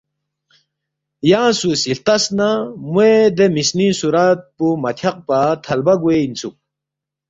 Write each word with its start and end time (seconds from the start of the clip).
“ینگ 1.31 1.53
سُو 1.59 1.69
سی 1.81 1.89
ہلتس 1.93 2.23
نہ 2.37 2.49
موے 2.91 3.11
دے 3.35 3.45
مِسنِنگ 3.55 3.95
صُورت 3.99 4.39
پو 4.55 4.65
مہ 4.81 4.91
تھیاقپا 4.97 5.39
تھلبہ 5.63 5.93
گوے 6.01 6.15
اِنسُوک 6.23 6.55